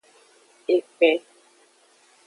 [0.75, 1.19] Ekpen.